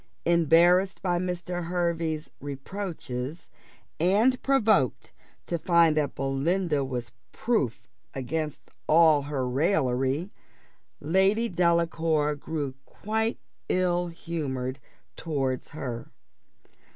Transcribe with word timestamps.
Embarrassed 0.25 1.03
by 1.03 1.19
Mr. 1.19 1.65
Hervey's 1.65 2.31
reproaches, 2.39 3.51
and 3.99 4.41
provoked 4.41 5.13
to 5.45 5.59
find 5.59 5.95
that 5.95 6.15
Belinda 6.15 6.83
was 6.83 7.11
proof 7.31 7.87
against 8.15 8.71
all 8.87 9.21
her 9.21 9.47
raillery, 9.47 10.31
Lady 10.99 11.47
Delacour 11.47 12.33
grew 12.33 12.73
quite 12.83 13.37
ill 13.69 14.07
humoured 14.07 14.79
towards 15.15 15.67
her. 15.67 16.09